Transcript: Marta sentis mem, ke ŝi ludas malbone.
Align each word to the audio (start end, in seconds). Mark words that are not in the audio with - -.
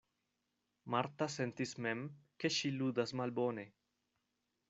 Marta 0.93 1.27
sentis 1.33 1.73
mem, 1.87 2.01
ke 2.45 2.51
ŝi 2.57 2.73
ludas 2.79 3.15
malbone. 3.23 3.67